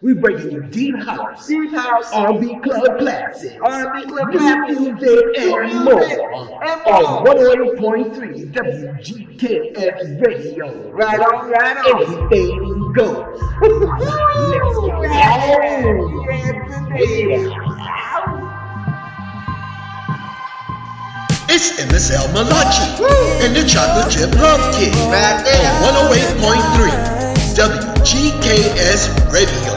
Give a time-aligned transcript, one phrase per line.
[0.00, 2.12] We bringing you deep house, Deep house.
[2.12, 6.02] R&B club classics, R&B club classics, music, and more.
[6.04, 7.34] and On more.
[7.34, 10.90] 108.3 WGKS Radio.
[10.92, 12.02] Right on, right on.
[12.02, 13.42] Everything goes.
[13.60, 14.78] Let's
[17.02, 17.50] get it
[21.50, 22.86] It's MSL Malachi
[23.44, 25.42] and the Chocolate Chip Love Kid on
[25.82, 27.18] 108.3
[27.58, 29.67] WGKS Radio.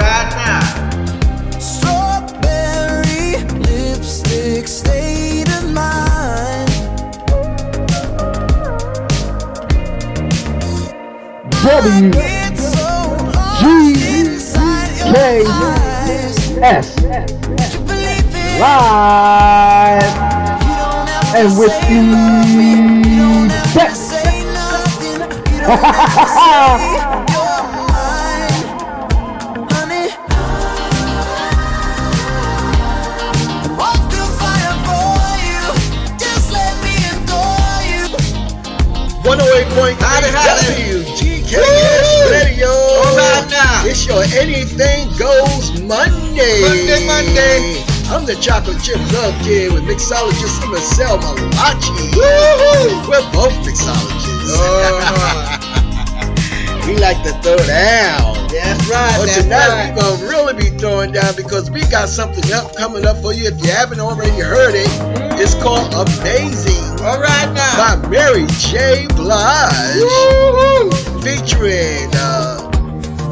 [0.00, 0.64] All right now.
[1.58, 6.70] Strawberry lipstick state of mind.
[11.62, 12.88] W It's so
[13.34, 13.64] lost G
[14.20, 16.50] inside your K eyes.
[16.62, 20.08] S To believe it, live
[20.64, 21.76] you don't have and with
[24.10, 25.20] say nothing.
[25.52, 26.96] You don't the best.
[39.30, 41.06] 108.3 Howdy, howdy.
[41.06, 42.66] WGKS Radio.
[42.66, 43.86] All right now.
[43.86, 46.58] It's your Anything Goes Monday.
[46.66, 47.78] Monday, Monday.
[48.10, 52.10] I'm the Chocolate Chip Love Kid with mixologist MSL Malachi.
[52.18, 53.06] Woo-hoo.
[53.06, 54.50] We're both mixologists.
[54.50, 54.98] Oh.
[56.88, 58.34] we like to throw down.
[58.50, 59.14] That's right.
[59.16, 59.94] But That's tonight right.
[59.94, 63.46] we're gonna really be throwing down because we got something up coming up for you.
[63.46, 65.29] If you haven't already heard it, mm-hmm.
[65.40, 67.98] It's called Amazing All right now.
[68.00, 69.06] by Mary J.
[69.16, 70.90] Blige, Woo-hoo.
[71.22, 72.68] featuring uh,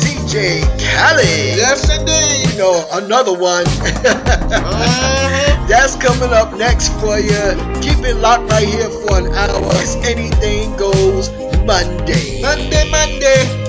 [0.01, 1.57] DJ Khaled.
[1.57, 2.53] Yes, indeed.
[2.53, 3.67] You know, another one.
[3.67, 5.67] Uh-huh.
[5.69, 7.55] That's coming up next for you.
[7.83, 9.61] Keep it locked right here for an hour.
[9.77, 11.31] It's Anything Goes
[11.67, 12.41] Monday.
[12.41, 13.68] Monday, Monday.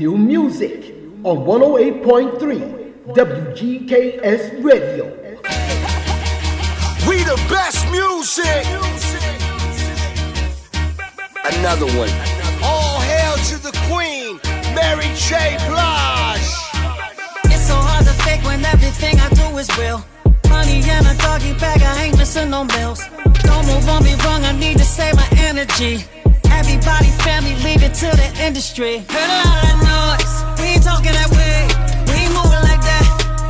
[0.00, 0.94] New music
[1.24, 5.04] on 108.3 WGKS Radio.
[7.06, 8.64] We the best music.
[11.44, 12.08] Another one.
[12.62, 14.40] All hail to the queen,
[14.74, 15.58] Mary J.
[15.68, 16.48] Blige.
[17.52, 20.02] It's so hard to fake when everything I do is real.
[20.48, 23.02] Money in a doggy bag, I ain't missing no meals.
[23.44, 26.06] Don't move on me wrong, I need to save my energy.
[26.60, 28.98] Everybody, family, leave it to the industry.
[29.08, 31.58] Heard a lot of noise, we ain't talking that way.
[32.08, 33.06] We ain't moving like that.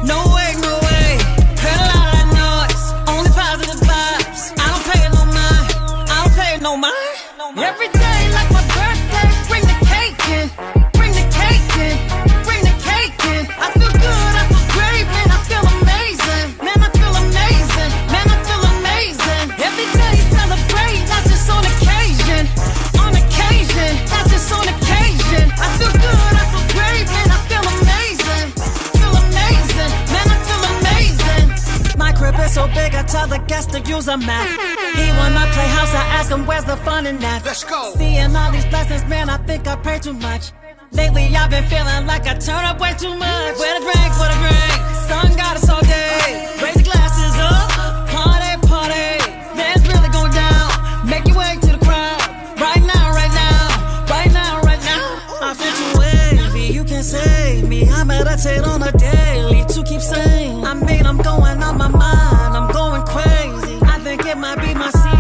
[0.07, 1.19] No way, no way.
[1.59, 4.55] Heard a lot of noise, only positive vibes.
[4.55, 5.69] I don't pay no mind,
[6.07, 7.19] I don't pay it no mind.
[7.59, 8.10] Every day
[33.01, 34.47] I tell the guests to use a map.
[34.95, 37.47] He want my playhouse, I ask him where's the fun in that.
[37.47, 37.95] Let's go.
[37.97, 40.53] Seeing all these blessings, man, I think I pray too much.
[40.93, 43.57] Lately, I've been feeling like I turn up way too much.
[43.57, 44.81] Where the drink, for the drink.
[45.09, 46.60] Sun got us all day.
[64.81, 65.20] my seat.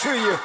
[0.00, 0.39] To you.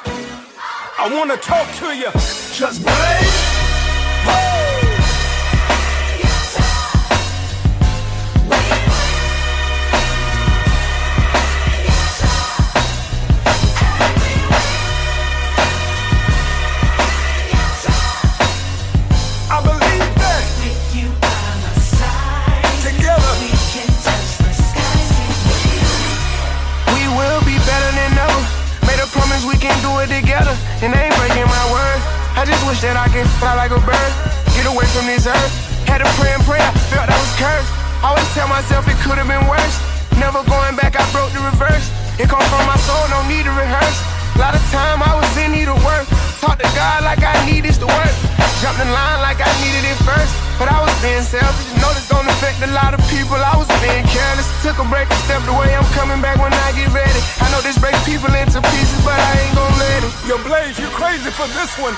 [30.07, 30.53] Together,
[30.85, 31.99] and I ain't breaking my word.
[32.37, 34.11] I just wish that I could fly like a bird,
[34.53, 35.53] get away from this earth.
[35.89, 37.71] Had to pray and pray, I felt I was cursed.
[38.03, 39.75] Always tell myself it could have been worse.
[40.17, 41.89] Never going back, I broke the reverse.
[42.21, 43.99] It come from my soul, no need to rehearse.
[44.35, 46.05] A lot of time I was in need of work.
[46.43, 48.15] Talk to God like I needed to work.
[48.61, 50.44] Jumped in line like I needed it first.
[50.55, 51.67] But I was being selfish.
[51.75, 53.35] You know this don't affect a lot of people.
[53.35, 54.47] I was being careless.
[54.63, 55.75] Took a break and stepped away.
[55.75, 57.21] I'm coming back when I get ready.
[57.43, 60.13] I know this breaks people into pieces, but I ain't gonna let it.
[60.27, 61.95] Yo, Blaze, you crazy for this one.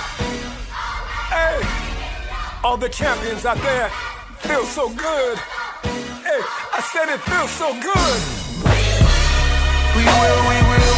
[1.29, 1.61] Hey,
[2.63, 3.89] all the champions out there
[4.41, 5.37] feel so good.
[6.25, 6.41] Hey,
[6.73, 8.19] I said it feels so good.
[9.95, 10.96] We will, we will,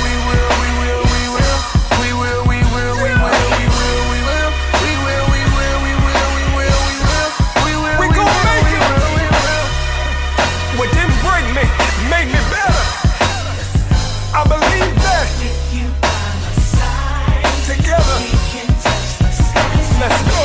[14.29, 15.25] I believe that.
[17.65, 18.17] Together,
[19.97, 20.43] let's go.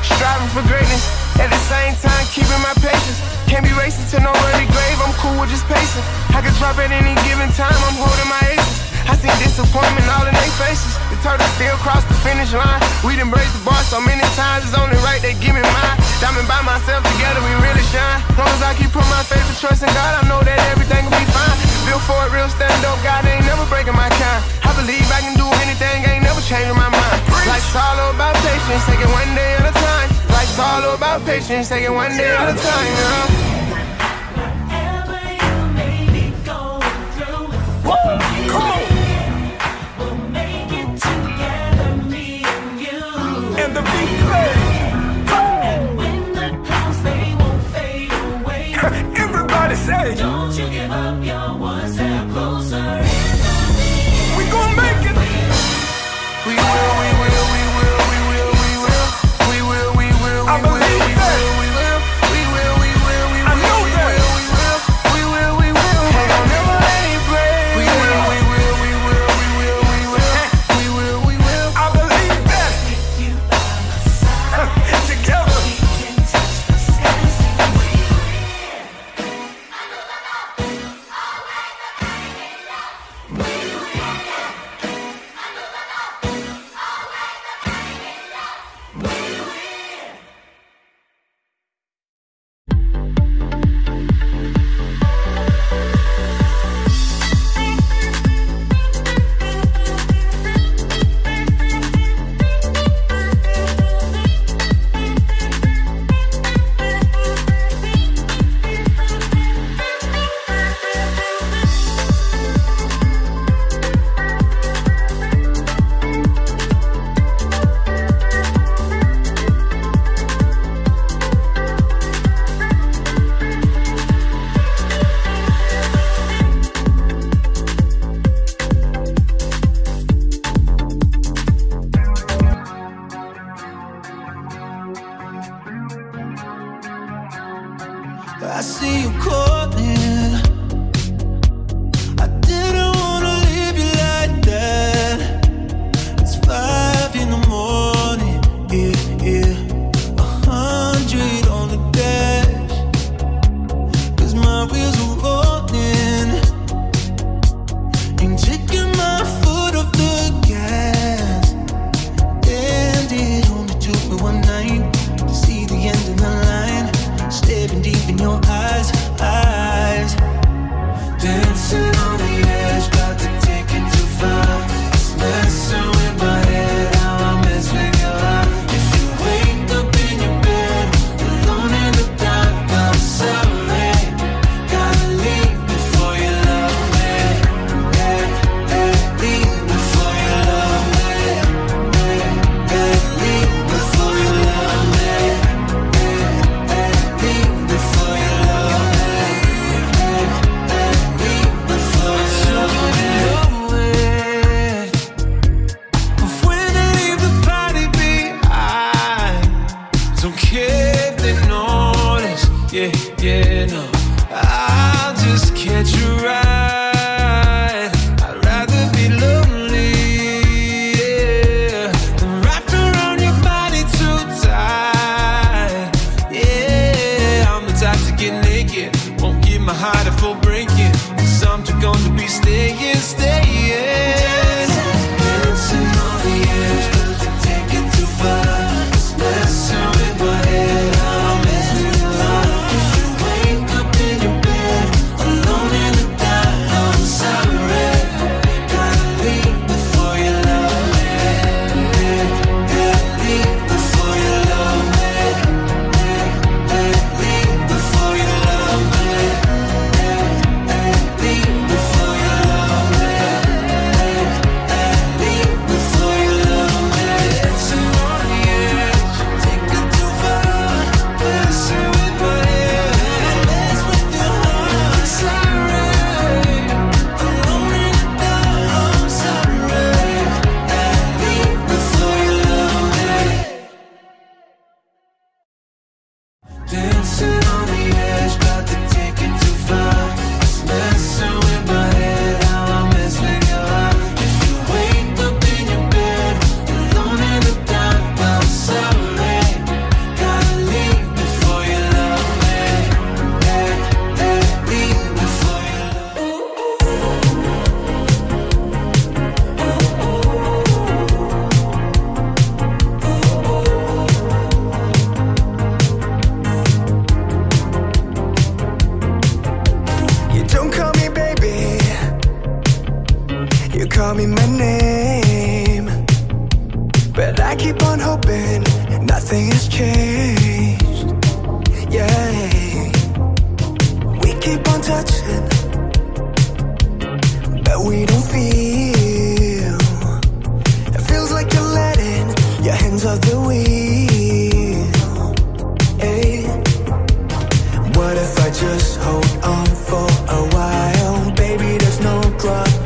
[0.00, 1.04] Striving for greatness,
[1.36, 3.20] at the same time keeping my patience.
[3.44, 6.00] Can't be racing to no early grave, I'm cool with just pacing.
[6.32, 8.76] I can drop at any given time, I'm holding my aces.
[9.04, 10.96] I see disappointment all in their faces.
[11.12, 12.80] The turtle still cross the finish line.
[13.04, 15.96] We done break the bar so many times, it's only right they give me mine.
[16.24, 18.20] Diamond by myself, together we really shine.
[18.40, 21.04] Long as I keep putting my faith and trust in God, I know that everything
[21.04, 21.71] will be fine.
[21.92, 24.42] Built for it, real stand up, God ain't never breaking my kind.
[24.64, 27.20] I believe I can do anything, ain't never changing my mind.
[27.44, 30.08] Life's all about patience, take it one day at a time.
[30.32, 33.51] Life's all about patience, take it one day at a time, you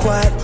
[0.07, 0.36] quite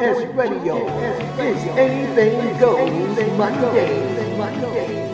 [0.00, 0.86] As Radio
[1.38, 4.36] is anything goes Monday.
[4.38, 5.10] Monday.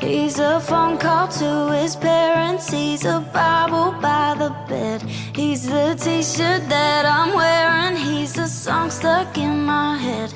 [0.00, 2.68] He's a phone call to his parents.
[2.68, 5.02] He's a Bible by the bed.
[5.32, 7.96] He's the t shirt that I'm wearing.
[7.96, 10.32] He's a song stuck in my head.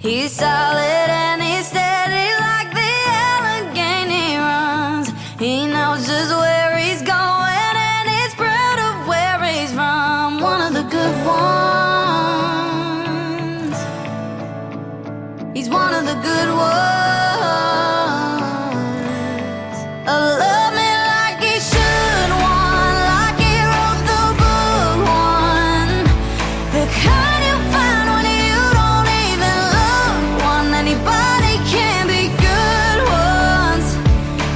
[0.00, 1.47] He's solid and he
[15.68, 16.64] He's one of the good ones.
[20.06, 25.92] A love me like he should one, like he wrote the book one.
[26.72, 29.60] The kind you find when you don't even
[30.40, 30.68] one.
[30.72, 33.86] Anybody can be good ones,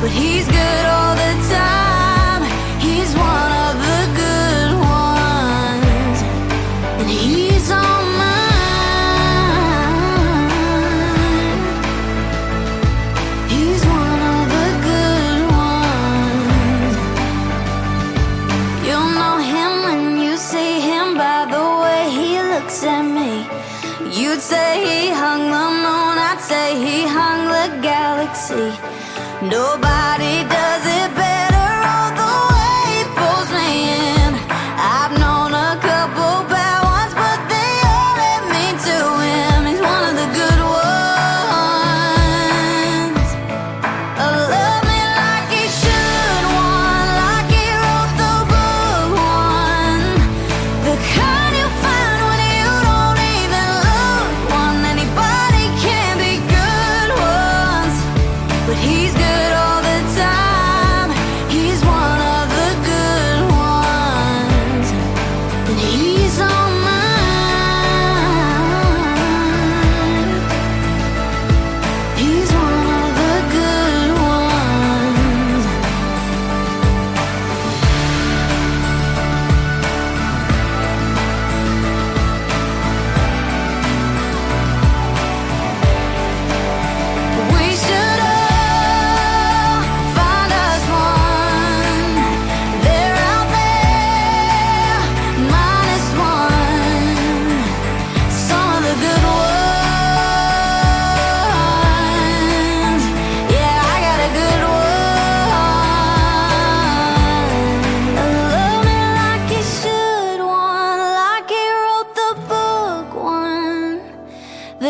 [0.00, 2.42] but he's good all the time.
[2.80, 6.18] He's one of the good ones,
[7.00, 7.91] and he's on.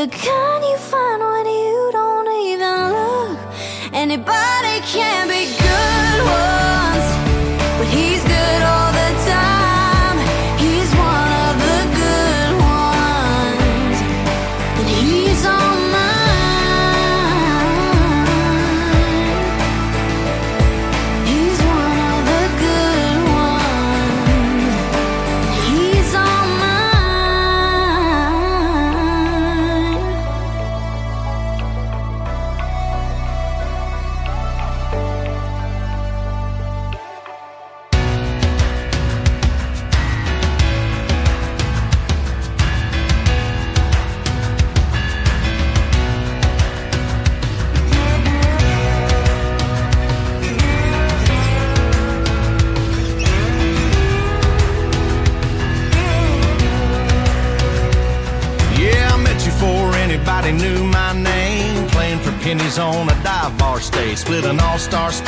[0.09, 1.32] かにファの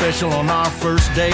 [0.04, 1.32] special on our first date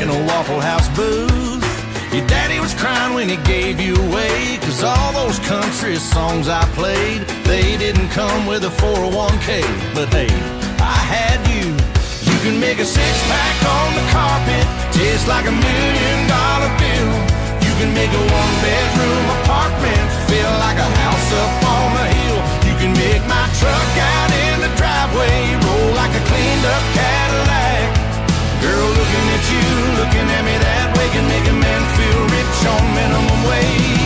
[0.00, 1.68] in a Waffle House booth.
[2.16, 6.64] Your daddy was crying when he gave you away, cause all those country songs I
[6.72, 9.60] played, they didn't come with a 401k.
[9.92, 10.32] But hey,
[10.80, 11.68] I had you.
[12.24, 14.64] You can make a six pack on the carpet,
[14.96, 17.12] taste like a million dollar bill.
[17.68, 22.40] You can make a one bedroom apartment feel like a house up on the hill.
[22.64, 25.36] You can make my truck out in the driveway
[25.68, 26.97] roll like a cleaned up
[28.60, 29.66] Girl, looking at you,
[30.00, 33.97] looking at me that way can make a man feel rich on minimum wage.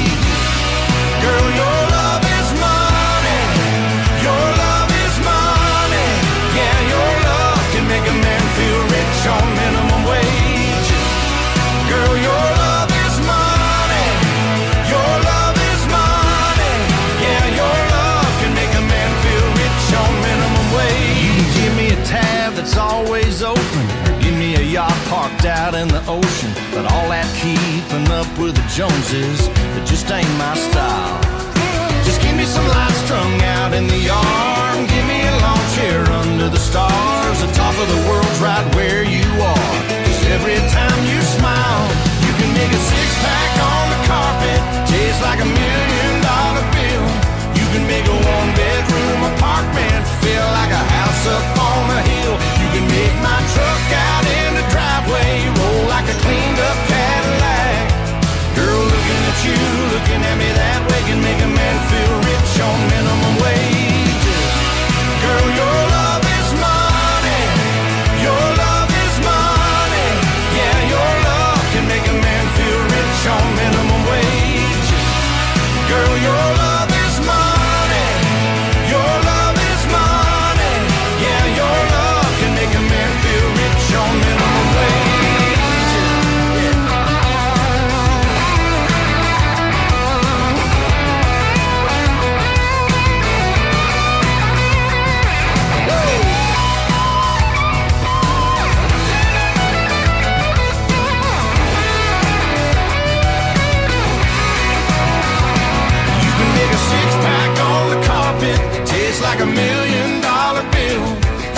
[109.33, 111.07] like a million dollar bill.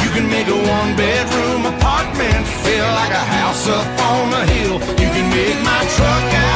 [0.04, 4.74] You can make a one bedroom apartment feel like a house up on a hill.
[5.02, 6.53] You can make my truck out.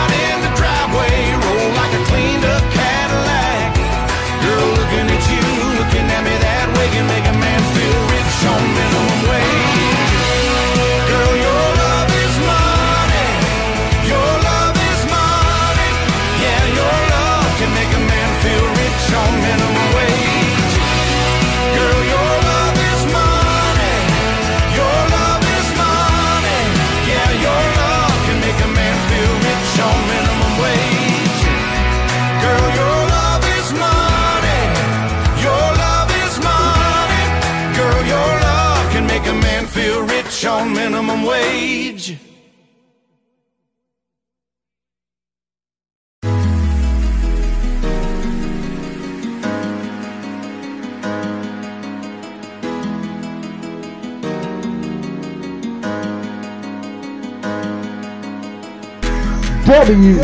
[59.78, 60.18] W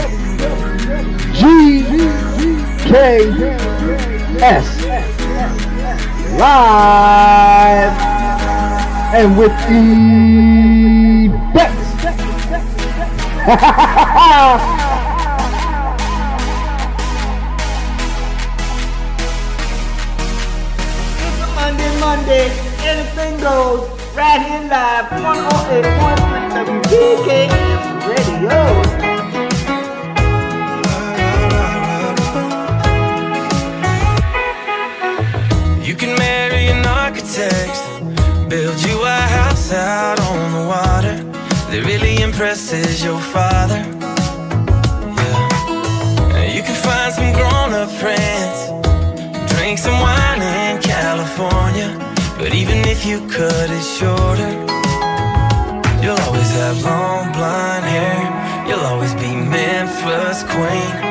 [1.32, 1.38] G
[2.82, 3.30] K
[4.42, 4.66] S
[6.36, 7.94] live
[9.14, 11.86] and with the best.
[22.82, 23.86] Anything goes,
[24.16, 29.03] right here live, 108.3 Radio.
[42.34, 43.78] impresses your father.
[45.22, 46.52] Yeah.
[46.52, 48.58] You can find some grown up friends,
[49.52, 51.96] drink some wine in California.
[52.36, 54.50] But even if you cut it shorter,
[56.02, 58.66] you'll always have long blonde hair.
[58.68, 61.03] You'll always be Memphis Queen.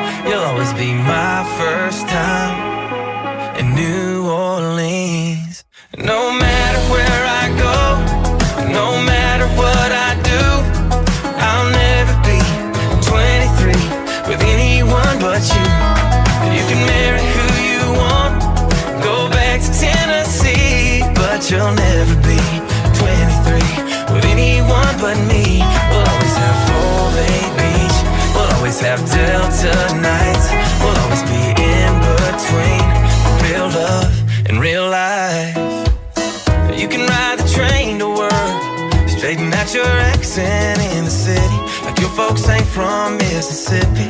[43.14, 44.08] Mississippi.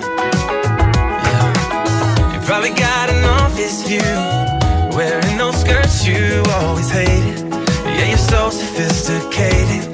[1.26, 2.32] Yeah.
[2.32, 4.14] You probably got an office view,
[4.96, 7.40] wearing those skirts you always hated.
[7.96, 9.90] Yeah, you're so sophisticated.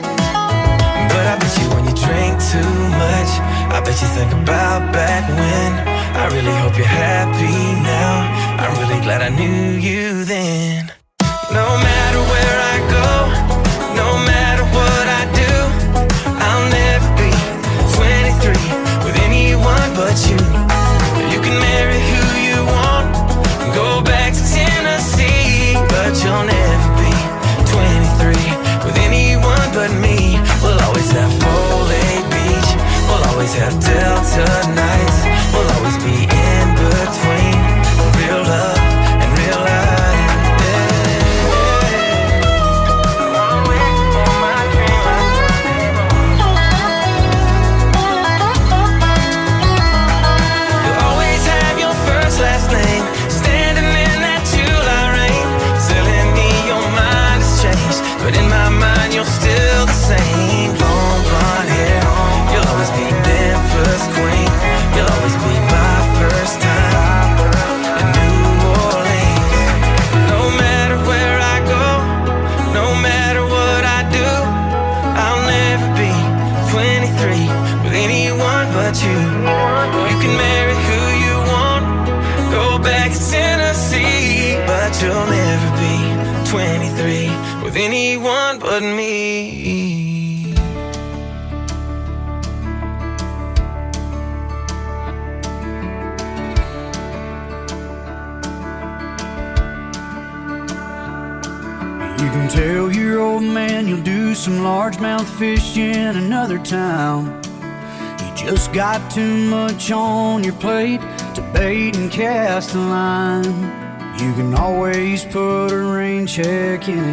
[1.12, 3.30] But I bet you when you drink too much,
[3.74, 5.72] I bet you think about back when.
[6.22, 8.12] I really hope you're happy now.
[8.60, 10.79] I'm really glad I knew you then.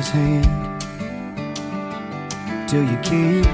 [0.07, 0.81] His hand
[2.69, 3.47] till you can't.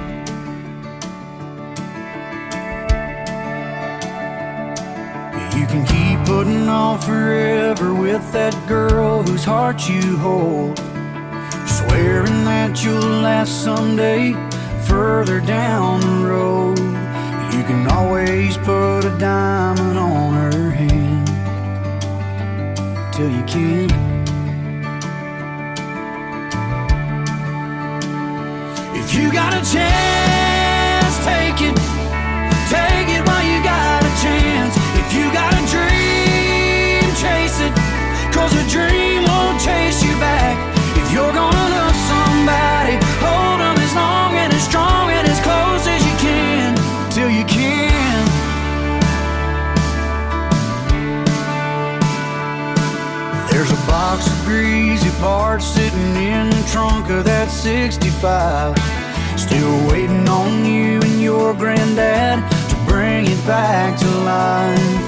[5.55, 10.77] You can keep putting off forever with that girl whose heart you hold.
[11.67, 14.33] Swearing that you'll last someday
[14.87, 16.79] further down the road.
[17.53, 21.27] You can always put a diamond on her hand
[23.13, 24.02] till you can't.
[29.15, 31.75] You got a chance, take it.
[32.71, 34.73] Take it while you got a chance.
[34.97, 37.73] If you got a dream, chase it.
[38.33, 40.57] Cause a dream won't chase you back.
[40.97, 45.85] If you're gonna love somebody, hold them as long and as strong and as close
[45.85, 46.73] as you can.
[47.11, 48.25] Till you can.
[53.51, 58.92] There's a box of greasy parts sitting in the trunk of that 65.
[59.43, 65.03] Still waiting on you and your granddad to bring it back to life.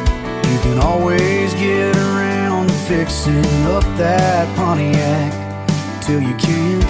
[0.52, 3.45] You can always get around fixing
[3.76, 5.32] up that Pontiac
[6.02, 6.84] till you can't.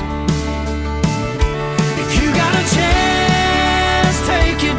[2.02, 4.78] If you got a chance, take it.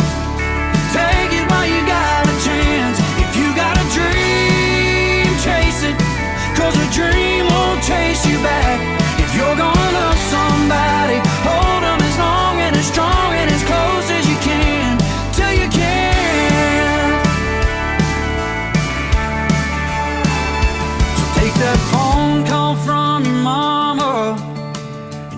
[0.91, 2.99] Take it while you got a chance.
[3.23, 5.97] If you got a dream, chase it.
[6.59, 8.86] Cause a dream won't chase you back.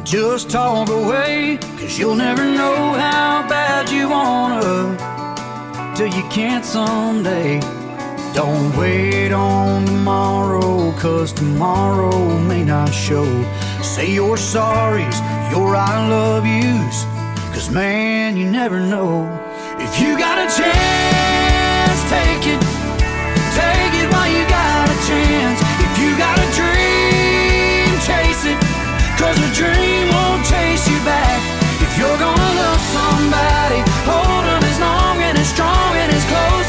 [0.09, 1.59] Just talk away.
[1.77, 4.97] Cause you'll never know how bad you wanna
[5.95, 7.61] till you can't someday.
[8.33, 13.27] Don't wait on tomorrow, cause tomorrow may not show.
[13.83, 15.19] Say your sorries,
[15.51, 17.05] your I love yous,
[17.53, 19.29] cause man, you never know.
[19.79, 22.61] If you got a chance, take it.
[23.61, 25.59] Take it while you got a chance.
[25.85, 26.78] If you got a dream.
[29.19, 31.43] Cause a dream won't chase you back.
[31.83, 36.68] If you're gonna love somebody, hold them as long and as strong and as close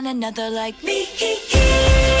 [0.00, 2.19] find another like me.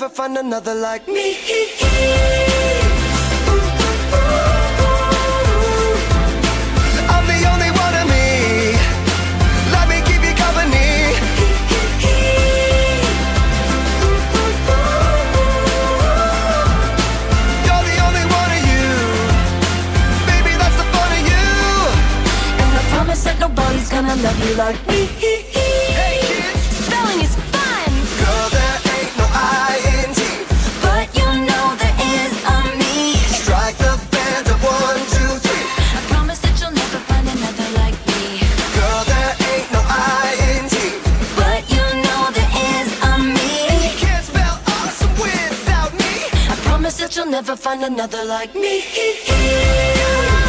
[0.00, 1.36] never find another like me.
[7.12, 8.26] I'm the only one of me.
[9.74, 10.88] Let me keep you company.
[17.66, 18.88] You're the only one of you.
[20.30, 21.46] Baby, that's the fun of you.
[22.62, 25.19] And I promise that nobody's gonna love you like me.
[47.40, 48.84] never find another like me.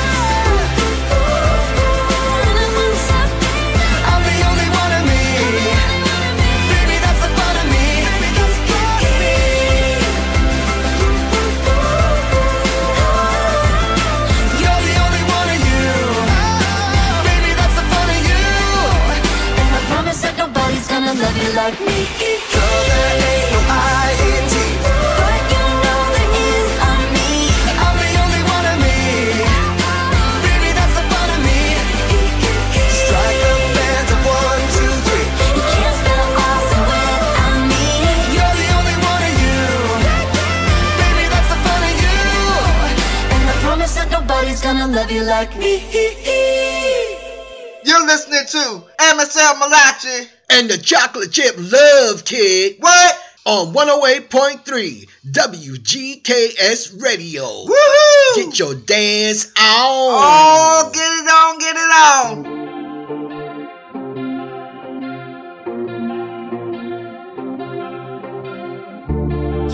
[50.62, 52.76] and the chocolate chip love kid.
[52.80, 53.20] What?
[53.48, 57.46] On 108.3 WGKS Radio.
[57.66, 58.36] Woohoo!
[58.36, 59.54] Get your dance on.
[59.58, 62.46] Oh, get it on, get it on.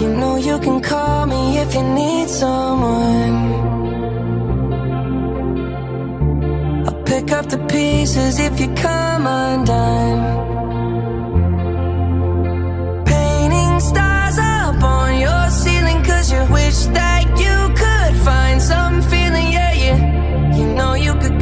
[0.01, 3.35] You know you can call me if you need someone.
[6.87, 10.46] I'll pick up the pieces if you come undone.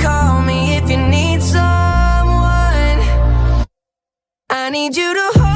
[0.05, 2.99] call me if you need someone.
[4.49, 5.54] I need you to hold.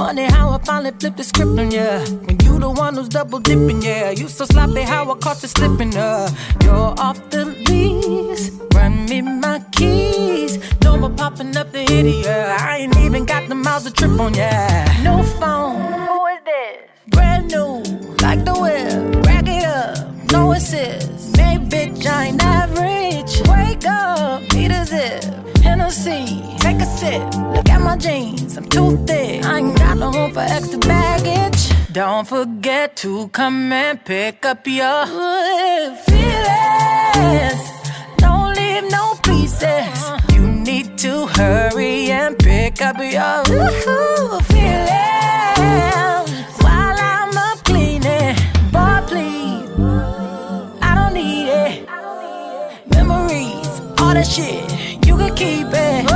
[0.00, 2.00] Funny how I finally flipped the script on ya.
[2.24, 4.08] When you the one who's double dipping, yeah.
[4.08, 6.30] You so sloppy how I caught you slipping, uh.
[6.62, 7.20] You're off
[30.12, 31.70] Room for extra baggage.
[31.92, 35.06] Don't forget to come and pick up your
[36.06, 37.62] feelings.
[38.16, 40.10] Don't leave no pieces.
[40.32, 44.88] You need to hurry and pick up your feelings
[46.62, 48.34] while I'm up cleaning.
[48.72, 49.70] Boy, please,
[50.82, 51.88] I don't need it.
[52.94, 54.70] Memories, all that shit,
[55.06, 56.08] you can keep it.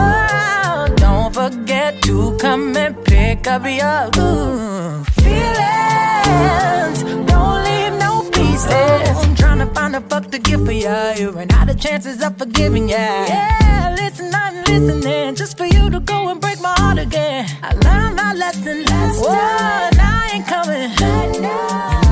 [0.97, 3.04] Don't forget to come and
[3.47, 7.03] up your ooh, feelings.
[7.31, 8.71] Don't leave no pieces.
[8.71, 11.13] I'm trying to find a fuck to give for ya.
[11.13, 12.97] You ran out of chances of forgiving ya.
[12.97, 17.47] Yeah, listen, I'm listening just for you to go and break my heart again.
[17.63, 19.97] I learned my lesson last time.
[19.97, 20.91] Now I ain't coming.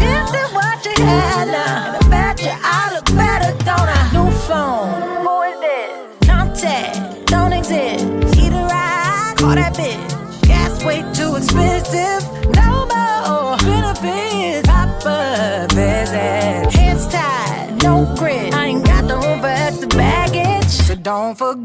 [0.03, 1.87] This is what you had now.
[1.87, 4.11] And I bet you I look better, don't I?
[4.13, 4.91] New phone.
[5.25, 6.29] Who is this?
[6.29, 7.27] Contact.
[7.27, 8.05] Don't exist.
[8.05, 9.35] A ride.
[9.39, 10.02] Call that bitch.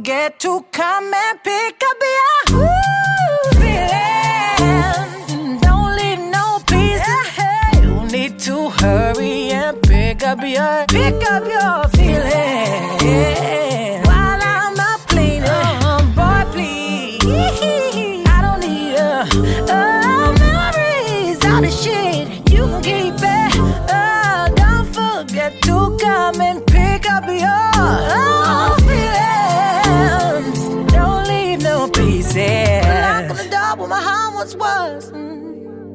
[0.07, 5.27] Forget to come and pick up your ooh, feelings.
[5.61, 7.27] Don't leave no pieces.
[7.83, 11.86] You need to hurry and pick up your pick up your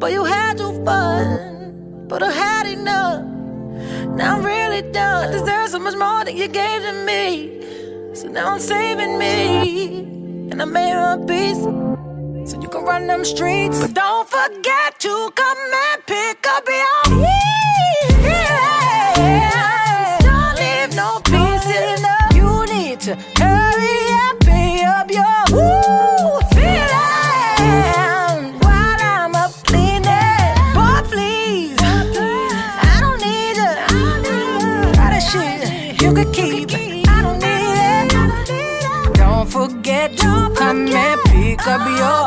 [0.03, 2.09] but you had your fun.
[2.09, 3.25] But I had enough.
[4.17, 5.29] Now I'm really done.
[5.29, 8.13] I deserve so much more than you gave to me.
[8.13, 10.01] So now I'm saving me.
[10.51, 11.63] And I made a peace.
[12.51, 13.79] So you can run them streets.
[13.81, 18.72] But don't forget to come and pick up your feelings.
[41.85, 42.22] Pick up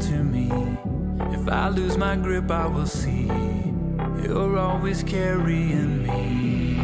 [0.00, 0.50] to me.
[1.32, 3.26] If I lose my grip, I will see.
[4.22, 6.78] You're always carrying me.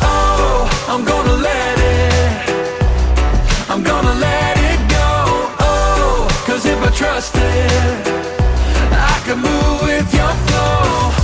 [0.00, 2.50] Oh, I'm gonna let it.
[3.68, 5.08] I'm gonna let it go.
[5.60, 8.06] Oh, cause if I trust it,
[8.90, 11.19] I can move with your flow.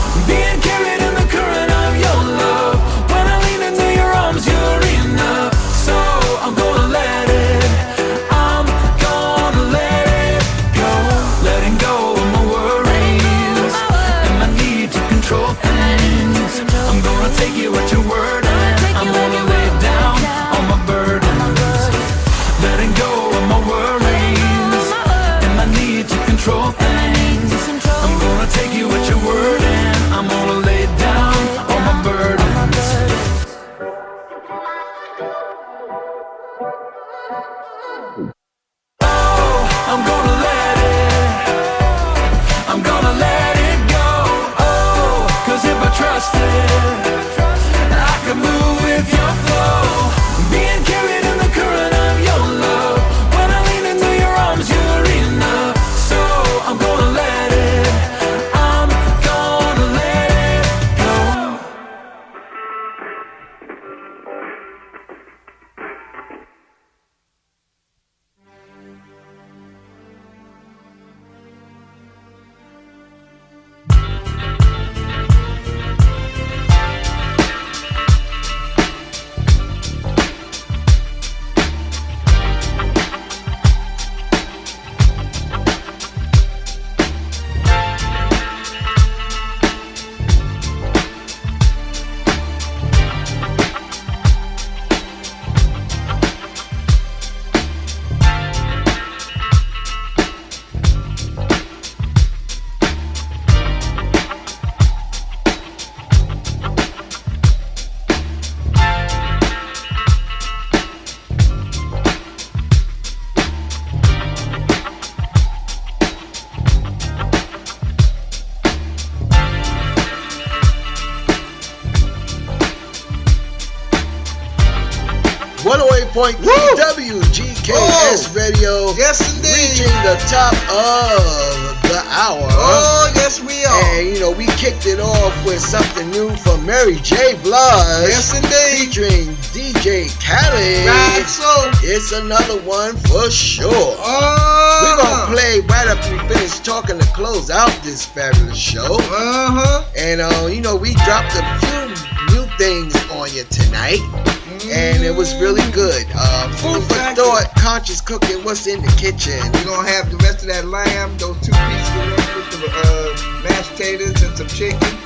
[126.17, 128.97] One hundred eight point three WGKS Radio.
[128.97, 129.53] Yes, indeed.
[129.53, 132.49] Reaching the top of the hour.
[132.57, 133.85] Oh, yes, we are.
[134.01, 137.37] And you know, we kicked it off with something new from Mary J.
[137.43, 138.09] Blige.
[138.09, 138.89] Yes, indeed.
[138.89, 140.89] Featuring DJ Khaled.
[140.89, 141.45] Right, so.
[141.85, 143.69] It's another one for sure.
[143.69, 144.81] Oh.
[144.81, 148.97] We're gonna play right after we finish talking to close out this fabulous show.
[148.97, 149.85] Uh-huh.
[149.99, 154.26] And uh, you know, we dropped a few new things on you tonight.
[154.71, 156.07] And it was really good.
[156.14, 158.43] Uh, food for thought, conscious cooking.
[158.45, 159.39] What's in the kitchen?
[159.53, 163.71] We're gonna have the rest of that lamb, those two pieces of the uh, mashed
[163.73, 164.99] potatoes and some chicken.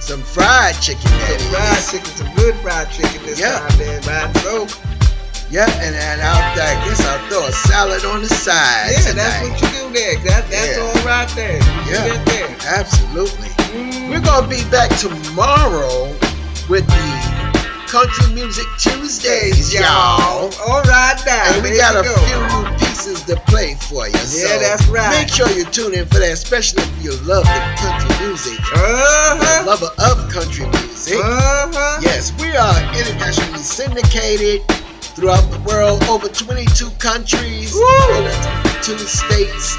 [0.00, 1.08] Some fried chicken.
[1.08, 3.58] Some fried chicken, some good fried chicken this Yeah.
[3.60, 4.36] time there, right?
[4.38, 4.66] So
[5.50, 8.90] Yeah, and, and I'll, I guess I'll throw a salad on the side.
[8.92, 9.16] Yeah, tonight.
[9.16, 10.16] that's what you do there.
[10.24, 10.82] That, that's Yeah.
[10.82, 11.56] all right there.
[11.86, 12.56] You Yeah, there.
[12.66, 13.48] absolutely.
[13.72, 14.08] Mm.
[14.10, 16.08] We're gonna be back tomorrow
[16.68, 17.31] with the
[17.92, 20.48] Country Music Tuesdays, y'all.
[20.64, 21.52] All right now.
[21.52, 22.16] And we got a go.
[22.24, 24.16] few new pieces to play for you.
[24.32, 25.12] Yeah, that's right.
[25.20, 28.58] Make sure you tune in for that, especially if you love the country music.
[28.72, 29.66] Uh-huh.
[29.66, 31.20] Lover of country music.
[31.20, 32.00] Uh-huh.
[32.00, 34.64] Yes, we are internationally syndicated
[35.12, 38.32] throughout the world, over 22 countries, over
[38.80, 39.76] two states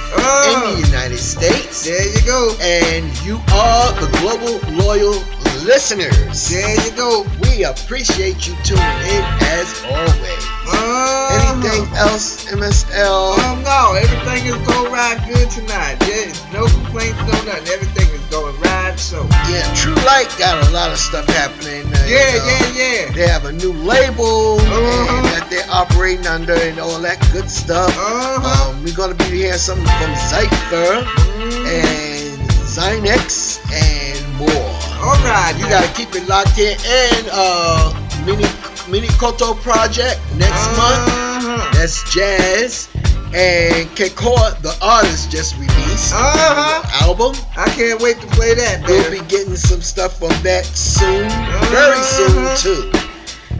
[0.54, 1.90] in the United States.
[1.90, 2.54] There you go.
[2.62, 5.18] And you are the global loyal
[5.64, 6.50] listeners.
[6.50, 7.26] There you go.
[7.42, 9.24] We appreciate you tuning in
[9.56, 10.44] as always.
[10.66, 11.60] Uh-huh.
[11.60, 13.36] Anything else, MSL?
[13.36, 15.98] Oh no, everything is going right good tonight.
[16.08, 17.68] Yeah, no complaints, no nothing.
[17.68, 18.98] Everything is going right.
[18.98, 21.84] So Yeah, True Light got a lot of stuff happening.
[21.94, 22.46] uh, Yeah, you know.
[22.48, 23.12] yeah, yeah.
[23.14, 25.18] They have a new label Uh-huh.
[25.18, 27.90] and that they're operating under and all that good stuff.
[27.98, 28.70] Uh-huh.
[28.72, 31.68] Um, we're gonna be hearing something from Zypher Mm-hmm.
[31.68, 34.73] and Zynex and more.
[35.04, 37.92] All right, You gotta keep it locked in and uh
[38.26, 38.46] mini
[38.90, 41.04] mini Koto project next month.
[41.12, 41.72] Uh-huh.
[41.74, 42.90] That's jazz.
[43.36, 47.06] And Kekoa, the artist, just released Uh-huh.
[47.08, 47.34] album.
[47.58, 51.28] I can't wait to play that, We'll be getting some stuff from that soon,
[51.74, 52.56] very soon Uh-huh.
[52.58, 53.03] too.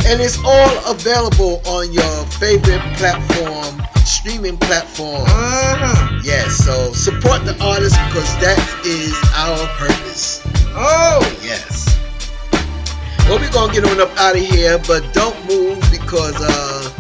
[0.06, 5.24] And it's all available on your favorite platform, streaming platform.
[5.28, 6.20] Uh-huh.
[6.24, 10.42] Yes, so support the artist because that is our purpose.
[10.76, 11.90] Oh, Yes.
[13.30, 16.92] Well, we're gonna get on up out of here, but don't move because uh,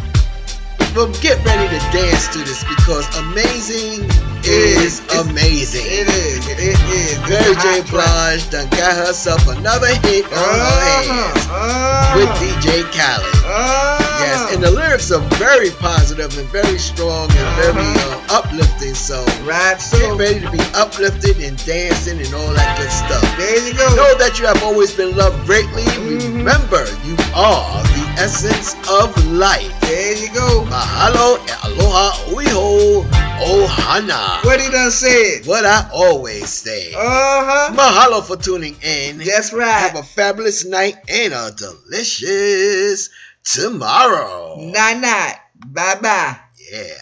[0.95, 4.08] well, get ready to dance to this because amazing
[4.46, 5.86] is It's- amazing.
[5.86, 6.48] it is.
[6.48, 7.18] It is.
[7.30, 7.82] Mary J.
[7.89, 11.56] Blige done got herself another hit on her hands Uh-huh.
[11.56, 12.18] Uh-huh.
[12.18, 13.36] with DJ Khaled.
[13.46, 14.00] Uh-huh.
[14.20, 18.94] Yes, and the lyrics are very positive and very strong and very uh, uplifting.
[18.96, 23.24] So Right, get so ready to be uplifted and dancing and all that good stuff.
[23.38, 23.88] there you go.
[23.96, 25.84] Know that you have always been loved greatly.
[25.84, 26.38] Mm-hmm.
[26.38, 29.72] Remember, you are the essence of life.
[29.82, 30.64] There you go.
[30.70, 33.04] Mahalo aloha uiho
[33.41, 34.43] ohana.
[34.45, 35.45] What he done said.
[35.45, 36.93] What I always say.
[36.93, 37.73] Uh-huh.
[37.73, 39.17] Mahalo for tuning in.
[39.19, 39.71] That's right.
[39.71, 43.09] Have a fabulous night and a delicious
[43.43, 44.57] tomorrow.
[44.59, 45.39] Night night.
[45.67, 46.38] Bye bye.
[46.71, 46.93] Yeah.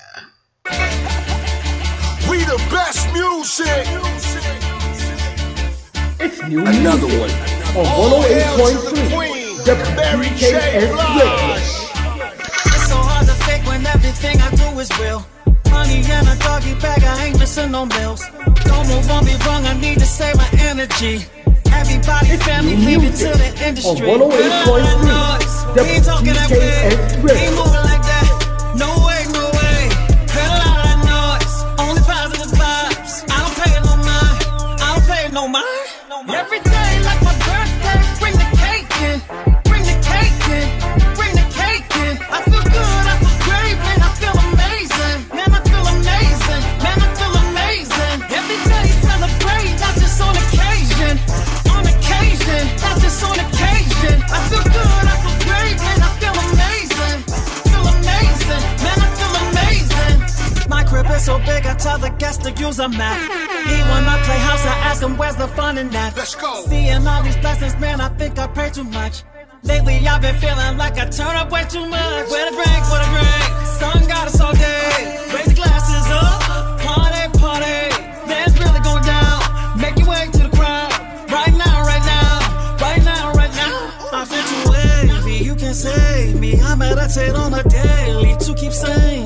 [2.30, 3.88] We the best music.
[6.24, 7.32] It's new Another music one.
[7.78, 10.52] on All hail to the 108.3 queen, Mary J.
[10.54, 10.94] WPKS Radio.
[10.94, 11.58] Blige.
[12.68, 15.26] It's so hard to fake when everything I do is real.
[15.72, 18.24] Money in a doggy bag, I ain't missing no meals.
[18.66, 21.26] Don't move on me wrong, I need to save my energy.
[21.72, 24.12] Everybody, family, leave it to the industry.
[24.12, 25.86] on 108.3
[27.24, 27.56] We ain't
[61.22, 63.22] My so big, I tell the guests to use a map.
[63.70, 66.18] He when I play house, I ask him where's the fun in that.
[66.18, 66.66] Let's go.
[66.66, 69.22] Seeing all these blessings, man, I think I pray too much.
[69.62, 72.26] Lately, I've been feeling like I turn up way too much.
[72.28, 73.68] Where the drink, where the drink?
[73.78, 74.98] Sun got us all day.
[75.32, 77.80] Raise the glasses up, party, party.
[78.26, 79.38] Let's really go down.
[79.78, 80.90] Make your way to the crowd.
[81.30, 83.78] Right now, right now, right now, right now.
[84.12, 86.60] I feel too wavy, you can save me.
[86.60, 89.21] I meditate on a daily to keep sane.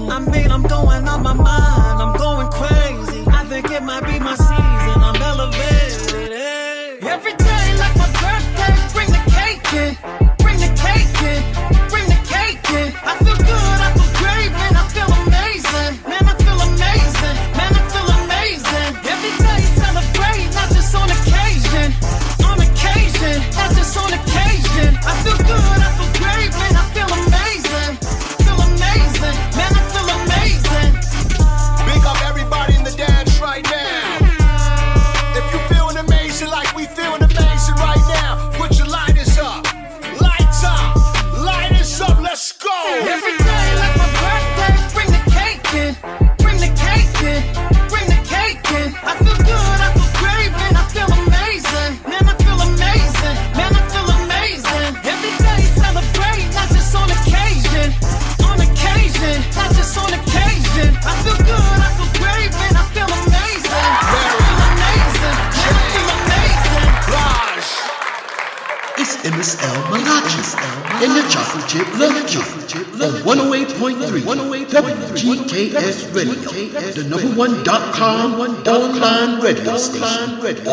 [80.53, 80.67] Planet.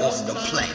[0.00, 0.67] On the planet.